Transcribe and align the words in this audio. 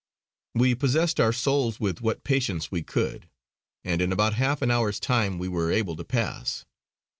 We 0.55 0.73
possessed 0.73 1.19
our 1.19 1.31
souls 1.31 1.79
with 1.79 2.01
what 2.01 2.23
patience 2.23 2.71
we 2.71 2.81
could, 2.81 3.29
and 3.83 4.01
in 4.01 4.11
about 4.11 4.33
half 4.33 4.63
an 4.63 4.71
hour's 4.71 4.99
time 4.99 5.37
we 5.37 5.47
were 5.47 5.71
able 5.71 5.95
to 5.95 6.03
pass. 6.03 6.65